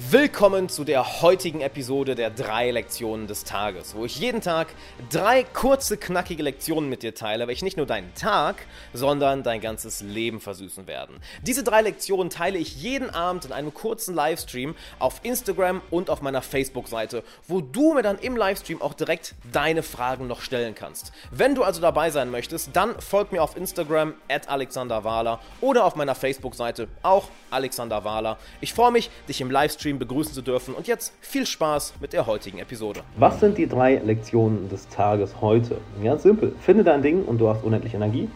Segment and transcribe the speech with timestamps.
[0.00, 4.68] Willkommen zu der heutigen Episode der drei Lektionen des Tages, wo ich jeden Tag
[5.10, 10.00] drei kurze, knackige Lektionen mit dir teile, welche nicht nur deinen Tag, sondern dein ganzes
[10.00, 11.16] Leben versüßen werden.
[11.42, 16.22] Diese drei Lektionen teile ich jeden Abend in einem kurzen Livestream auf Instagram und auf
[16.22, 21.10] meiner Facebook-Seite, wo du mir dann im Livestream auch direkt deine Fragen noch stellen kannst.
[21.32, 25.84] Wenn du also dabei sein möchtest, dann folg mir auf Instagram at Alexander Wahler oder
[25.84, 28.38] auf meiner Facebook-Seite auch Alexander Wahler.
[28.60, 30.74] Ich freue mich, dich im Livestream Livestream begrüßen zu dürfen.
[30.74, 33.00] Und jetzt viel Spaß mit der heutigen Episode.
[33.16, 35.78] Was sind die drei Lektionen des Tages heute?
[36.02, 36.54] Ganz simpel.
[36.60, 38.28] Finde dein Ding und du hast unendlich Energie.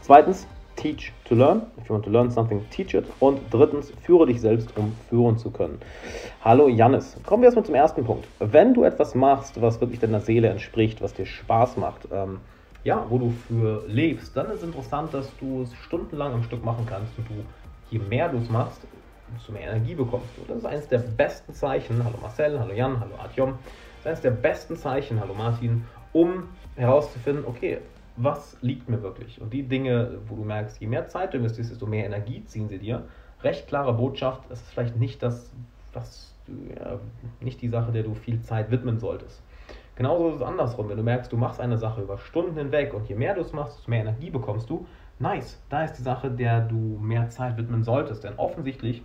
[0.00, 0.46] Zweitens,
[0.76, 1.62] teach to learn.
[1.78, 3.04] If you want to learn something, teach it.
[3.20, 5.78] Und drittens, führe dich selbst, um führen zu können.
[6.42, 7.16] Hallo Jannis.
[7.26, 8.26] Kommen wir erstmal zum ersten Punkt.
[8.38, 12.40] Wenn du etwas machst, was wirklich deiner Seele entspricht, was dir Spaß macht, ähm,
[12.82, 16.64] ja, wo du für lebst, dann ist es interessant, dass du es stundenlang am Stück
[16.64, 17.34] machen kannst und du,
[17.90, 18.82] je mehr du es machst,
[19.34, 20.42] desto mehr Energie bekommst du.
[20.46, 24.20] Das ist eines der besten Zeichen, hallo Marcel, hallo Jan, hallo Artyom, das ist eines
[24.20, 27.78] der besten Zeichen, hallo Martin, um herauszufinden, okay,
[28.16, 29.40] was liegt mir wirklich?
[29.40, 32.68] Und die Dinge, wo du merkst, je mehr Zeit du investierst, desto mehr Energie ziehen
[32.68, 33.04] sie dir.
[33.42, 35.50] Recht klare Botschaft, es ist vielleicht nicht das,
[35.92, 37.00] was du, ja,
[37.40, 39.42] nicht die Sache, der du viel Zeit widmen solltest.
[39.96, 40.88] Genauso ist es andersrum.
[40.88, 43.52] Wenn du merkst, du machst eine Sache über Stunden hinweg und je mehr du es
[43.52, 44.86] machst, desto mehr Energie bekommst du.
[45.20, 48.24] Nice, da ist die Sache, der du mehr Zeit widmen solltest.
[48.24, 49.02] Denn offensichtlich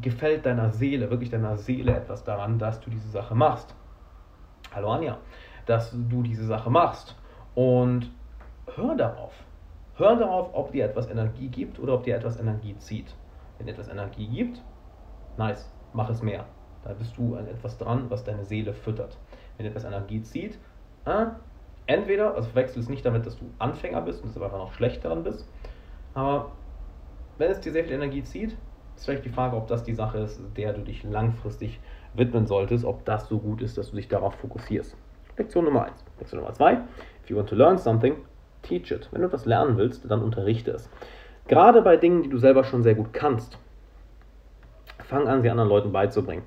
[0.00, 3.74] gefällt deiner Seele, wirklich deiner Seele etwas daran, dass du diese Sache machst.
[4.74, 5.18] Hallo Anja,
[5.66, 7.16] dass du diese Sache machst.
[7.54, 8.10] Und
[8.74, 9.32] hör darauf.
[9.96, 13.14] Hör darauf, ob dir etwas Energie gibt oder ob dir etwas Energie zieht.
[13.58, 14.62] Wenn etwas Energie gibt,
[15.36, 16.44] nice, mach es mehr.
[16.84, 19.18] Da bist du an etwas dran, was deine Seele füttert.
[19.56, 20.58] Wenn etwas Energie zieht,
[21.04, 21.26] äh,
[21.86, 25.04] entweder, also verwechsel es nicht damit, dass du Anfänger bist und deshalb einfach noch schlecht
[25.04, 25.48] daran bist,
[26.14, 26.52] aber
[27.38, 28.56] wenn es dir sehr viel Energie zieht,
[28.98, 31.80] ist vielleicht die Frage, ob das die Sache ist, der du dich langfristig
[32.14, 34.96] widmen solltest, ob das so gut ist, dass du dich darauf fokussierst.
[35.36, 36.04] Lektion Nummer 1.
[36.18, 36.72] Lektion Nummer 2.
[37.22, 38.16] If you want to learn something,
[38.62, 39.08] teach it.
[39.12, 40.90] Wenn du etwas lernen willst, dann unterrichte es.
[41.46, 43.56] Gerade bei Dingen, die du selber schon sehr gut kannst,
[45.04, 46.42] fang an, sie anderen Leuten beizubringen.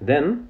[0.00, 0.48] Denn,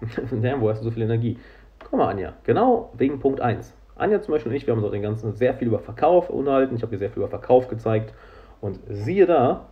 [0.30, 1.38] damn, wo hast du so viel Energie?
[1.82, 3.74] Komm mal, Anja, genau wegen Punkt 1.
[3.96, 6.76] Anja zum Beispiel und ich, wir haben auch den ganzen sehr viel über Verkauf unterhalten.
[6.76, 8.14] Ich habe dir sehr viel über Verkauf gezeigt.
[8.60, 9.66] Und siehe da,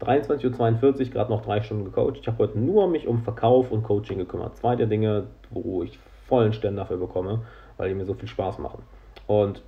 [0.00, 2.18] 23.42 Uhr, gerade noch drei Stunden gecoacht.
[2.20, 4.56] Ich habe heute nur mich um Verkauf und Coaching gekümmert.
[4.56, 7.42] Zwei der Dinge, wo ich vollen Stern dafür bekomme,
[7.76, 8.82] weil die mir so viel Spaß machen.
[9.26, 9.62] Und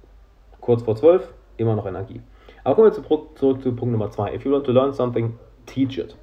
[0.60, 2.20] kurz vor 12, immer noch Energie.
[2.64, 4.34] Aber kommen wir zurück, zu Punkt Nummer 2.
[4.34, 6.16] If you want to learn something, teach it.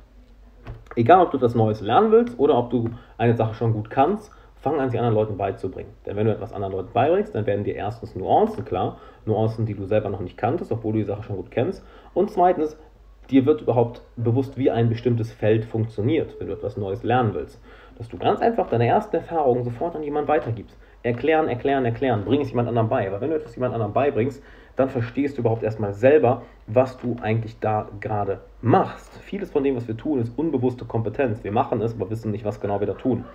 [0.95, 4.31] Egal, ob du etwas Neues lernen willst oder ob du eine Sache schon gut kannst,
[4.55, 5.91] fang an, sie anderen Leuten beizubringen.
[6.05, 9.75] Denn wenn du etwas anderen Leuten beibringst, dann werden dir erstens Nuancen klar, Nuancen, die
[9.75, 11.83] du selber noch nicht kanntest, obwohl du die Sache schon gut kennst.
[12.13, 12.77] Und zweitens
[13.29, 17.61] dir wird überhaupt bewusst, wie ein bestimmtes Feld funktioniert, wenn du etwas Neues lernen willst.
[17.97, 20.77] Dass du ganz einfach deine ersten Erfahrungen sofort an jemanden weitergibst.
[21.03, 22.25] Erklären, erklären, erklären.
[22.25, 23.07] Bring es jemand anderem bei.
[23.07, 24.43] Aber wenn du etwas jemand anderem beibringst,
[24.75, 29.17] dann verstehst du überhaupt erstmal selber, was du eigentlich da gerade machst.
[29.23, 31.43] Vieles von dem, was wir tun, ist unbewusste Kompetenz.
[31.43, 33.25] Wir machen es, aber wissen nicht, was genau wir da tun.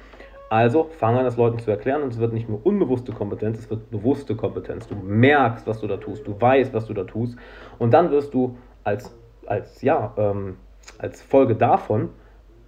[0.52, 3.70] Also fang an, es Leuten zu erklären und es wird nicht nur unbewusste Kompetenz, es
[3.70, 4.86] wird bewusste Kompetenz.
[4.86, 7.38] Du merkst, was du da tust, du weißt, was du da tust
[7.78, 9.16] und dann wirst du als
[9.46, 10.56] als, ja, ähm,
[10.98, 12.10] als Folge davon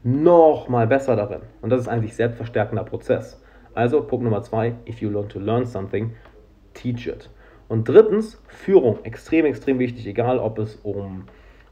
[0.03, 1.41] noch mal besser darin.
[1.63, 3.43] Und das ist eigentlich selbstverstärkender Prozess.
[3.75, 6.13] Also Punkt Nummer zwei, if you learn to learn something,
[6.75, 7.31] teach it.
[7.69, 11.25] Und drittens, Führung, extrem, extrem wichtig, egal ob es um,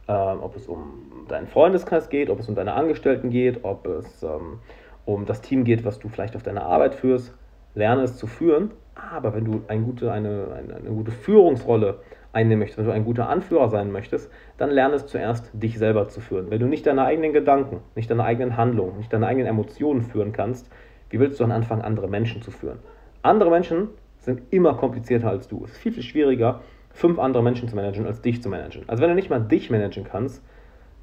[0.08, 4.22] äh, ob es um deinen Freundeskreis geht, ob es um deine Angestellten geht, ob es
[4.22, 4.58] ähm,
[5.04, 7.34] um das Team geht, was du vielleicht auf deiner Arbeit führst,
[7.74, 8.70] lerne es zu führen.
[8.94, 12.00] Aber wenn du eine gute, eine, eine, eine gute Führungsrolle
[12.32, 16.08] einnehmen möchtest, wenn du ein guter Anführer sein möchtest, dann lerne es zuerst, dich selber
[16.08, 16.50] zu führen.
[16.50, 20.32] Wenn du nicht deine eigenen Gedanken, nicht deine eigenen Handlungen, nicht deine eigenen Emotionen führen
[20.32, 20.70] kannst,
[21.10, 22.78] wie willst du dann anfangen, andere Menschen zu führen?
[23.22, 23.88] Andere Menschen
[24.18, 25.64] sind immer komplizierter als du.
[25.64, 26.60] Es ist viel, viel schwieriger,
[26.90, 28.84] fünf andere Menschen zu managen, als dich zu managen.
[28.86, 30.42] Also wenn du nicht mal dich managen kannst,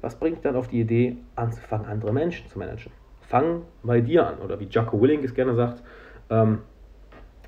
[0.00, 2.92] was bringt dann auf die Idee, anzufangen, andere Menschen zu managen?
[3.20, 4.38] Fang bei dir an.
[4.38, 5.82] Oder wie Jocko Willing es gerne sagt,
[6.30, 6.60] ähm,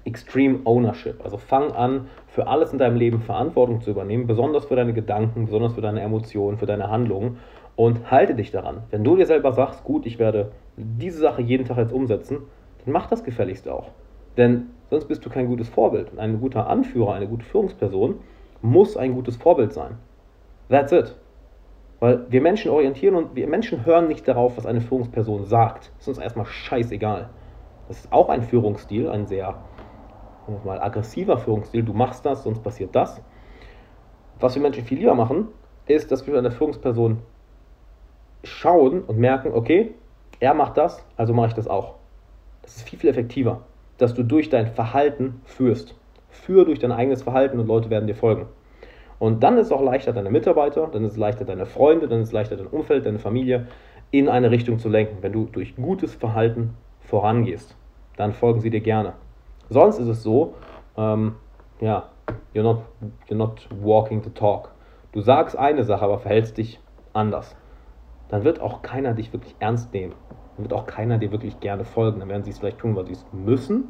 [0.05, 1.21] Extreme Ownership.
[1.25, 5.47] Also fang an, für alles in deinem Leben Verantwortung zu übernehmen, besonders für deine Gedanken,
[5.47, 7.39] besonders für deine Emotionen, für deine Handlungen
[7.77, 8.83] und halte dich daran.
[8.91, 12.39] Wenn du dir selber sagst, gut, ich werde diese Sache jeden Tag jetzt umsetzen,
[12.85, 13.91] dann mach das gefälligst auch.
[14.37, 16.19] Denn sonst bist du kein gutes Vorbild.
[16.19, 18.17] Ein guter Anführer, eine gute Führungsperson
[18.61, 19.99] muss ein gutes Vorbild sein.
[20.69, 21.17] That's it.
[22.01, 25.93] Weil wir Menschen orientieren und wir Menschen hören nicht darauf, was eine Führungsperson sagt.
[25.99, 27.31] Das ist uns erstmal scheißegal.
[27.89, 29.55] Das ist auch ein Führungsstil, ein sehr
[30.65, 33.21] mal aggressiver Führungsstil, du machst das, sonst passiert das.
[34.41, 35.49] Was wir Menschen viel lieber machen,
[35.87, 37.19] ist, dass wir an der Führungsperson
[38.45, 39.95] schauen und merken, okay,
[40.41, 41.95] er macht das, also mache ich das auch.
[42.63, 43.63] Das ist viel, viel effektiver,
[43.99, 45.95] dass du durch dein Verhalten führst.
[46.31, 48.47] Führ durch dein eigenes Verhalten und Leute werden dir folgen.
[49.19, 52.23] Und dann ist es auch leichter, deine Mitarbeiter, dann ist es leichter, deine Freunde, dann
[52.23, 53.69] ist es leichter, dein Umfeld, deine Familie
[54.11, 55.19] in eine Richtung zu lenken.
[55.21, 57.77] Wenn du durch gutes Verhalten vorangehst,
[58.17, 59.13] dann folgen sie dir gerne.
[59.73, 60.55] Sonst ist es so,
[60.99, 61.37] ähm,
[61.81, 62.11] ja,
[62.55, 62.83] you're not,
[63.27, 64.71] you're not walking the talk.
[65.13, 66.79] Du sagst eine Sache, aber verhältst dich
[67.15, 67.57] anders.
[68.29, 70.15] Dann wird auch keiner dich wirklich ernst nehmen.
[70.57, 72.21] Dann wird auch keiner dir wirklich gerne folgen.
[72.21, 73.89] Dann werden sie es vielleicht tun, weil sie es müssen.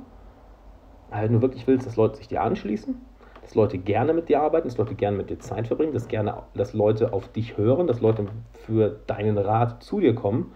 [1.10, 2.94] Aber wenn du wirklich willst, dass Leute sich dir anschließen,
[3.42, 6.44] dass Leute gerne mit dir arbeiten, dass Leute gerne mit dir Zeit verbringen, dass, gerne,
[6.54, 10.52] dass Leute auf dich hören, dass Leute für deinen Rat zu dir kommen,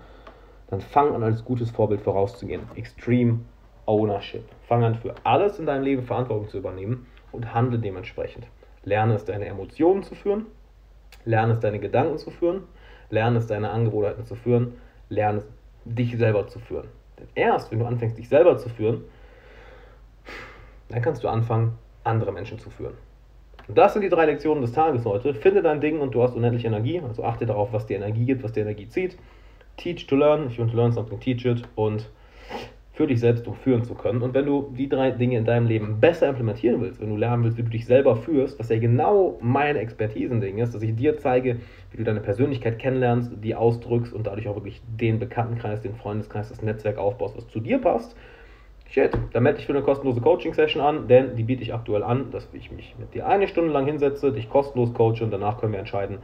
[0.68, 2.62] dann fang an, als gutes Vorbild vorauszugehen.
[2.76, 3.40] Extreme
[3.86, 4.44] Ownership.
[4.68, 8.46] Fang an, für alles in deinem Leben Verantwortung zu übernehmen und handle dementsprechend.
[8.84, 10.46] Lerne es, deine Emotionen zu führen,
[11.24, 12.62] lerne es, deine Gedanken zu führen,
[13.10, 14.74] lerne es, deine Angewohnheiten zu führen,
[15.08, 15.44] lerne es,
[15.84, 16.88] dich selber zu führen.
[17.18, 19.04] Denn erst, wenn du anfängst, dich selber zu führen,
[20.88, 22.94] dann kannst du anfangen, andere Menschen zu führen.
[23.68, 25.34] Und das sind die drei Lektionen des Tages heute.
[25.34, 27.00] Finde dein Ding und du hast unendlich Energie.
[27.00, 29.16] Also achte darauf, was dir Energie gibt, was dir Energie zieht.
[29.76, 30.46] Teach to learn.
[30.46, 31.62] If you want to learn something, teach it.
[31.74, 32.08] Und
[32.96, 34.22] für dich selbst führen zu können.
[34.22, 37.44] Und wenn du die drei Dinge in deinem Leben besser implementieren willst, wenn du lernen
[37.44, 41.18] willst, wie du dich selber führst, was ja genau mein Expertisending ist, dass ich dir
[41.18, 41.58] zeige,
[41.90, 46.48] wie du deine Persönlichkeit kennenlernst, die ausdrückst und dadurch auch wirklich den Bekanntenkreis, den Freundeskreis,
[46.48, 48.16] das Netzwerk aufbaust, was zu dir passt.
[48.88, 52.30] Shit, dann melde dich für eine kostenlose Coaching-Session an, denn die biete ich aktuell an,
[52.30, 55.72] dass ich mich mit dir eine Stunde lang hinsetze, dich kostenlos coache und danach können
[55.72, 56.18] wir entscheiden,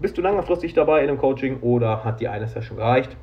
[0.00, 3.14] bist du langfristig dabei in einem Coaching oder hat dir eine Session gereicht?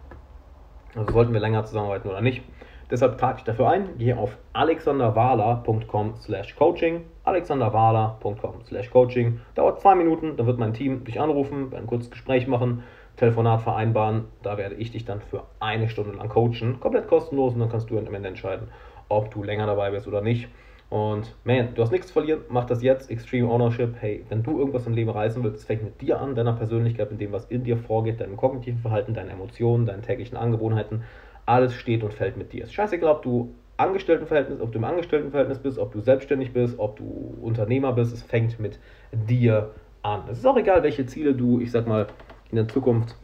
[0.96, 2.44] Also sollten wir länger zusammenarbeiten oder nicht?
[2.92, 9.94] Deshalb trage ich dafür ein, gehe auf alexanderwala.com slash coaching, alexanderwala.com slash coaching, dauert zwei
[9.94, 12.84] Minuten, dann wird mein Team dich anrufen, ein kurzes Gespräch machen,
[13.16, 17.60] Telefonat vereinbaren, da werde ich dich dann für eine Stunde lang coachen, komplett kostenlos und
[17.60, 18.70] dann kannst du am Ende entscheiden,
[19.08, 20.48] ob du länger dabei bist oder nicht.
[20.90, 23.98] Und man, du hast nichts zu verlieren, mach das jetzt, Extreme Ownership.
[24.00, 27.22] Hey, wenn du irgendwas im Leben reißen willst, fängt mit dir an, deiner Persönlichkeit, mit
[27.22, 31.04] dem, was in dir vorgeht, deinem kognitiven Verhalten, deinen Emotionen, deinen täglichen Angewohnheiten
[31.50, 32.64] alles steht und fällt mit dir.
[32.64, 36.78] Es ist scheißegal, ob du Angestelltenverhältnis, ob du im Angestelltenverhältnis bist, ob du selbstständig bist,
[36.78, 38.78] ob du Unternehmer bist, es fängt mit
[39.12, 39.72] dir
[40.04, 40.24] an.
[40.30, 42.08] Es ist auch egal, welche Ziele du, ich sag mal,
[42.52, 43.16] in der Zukunft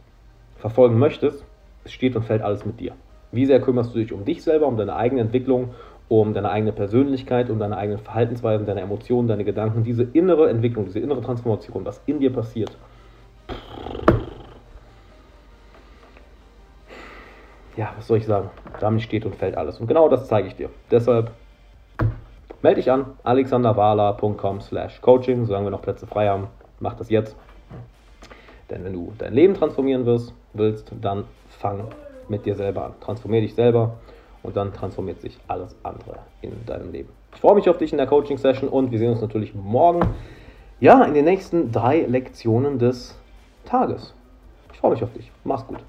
[0.56, 1.44] verfolgen möchtest,
[1.84, 2.92] es steht und fällt alles mit dir.
[3.32, 5.74] Wie sehr kümmerst du dich um dich selber, um deine eigene Entwicklung,
[6.08, 10.86] um deine eigene Persönlichkeit, um deine eigenen Verhaltensweisen, deine Emotionen, deine Gedanken, diese innere Entwicklung,
[10.86, 12.76] diese innere Transformation, was in dir passiert.
[17.76, 18.50] Ja, was soll ich sagen?
[18.80, 19.80] Damit steht und fällt alles.
[19.80, 20.70] Und genau das zeige ich dir.
[20.90, 21.30] Deshalb
[22.62, 26.48] melde dich an, alexanderwala.com slash coaching, solange wir noch Plätze frei haben.
[26.80, 27.36] Mach das jetzt.
[28.70, 31.84] Denn wenn du dein Leben transformieren wirst, willst, dann fang
[32.28, 32.94] mit dir selber an.
[33.00, 33.94] Transformier dich selber
[34.42, 37.10] und dann transformiert sich alles andere in deinem Leben.
[37.34, 40.00] Ich freue mich auf dich in der Coaching-Session und wir sehen uns natürlich morgen,
[40.80, 43.18] ja, in den nächsten drei Lektionen des
[43.64, 44.14] Tages.
[44.72, 45.30] Ich freue mich auf dich.
[45.44, 45.80] Mach's gut.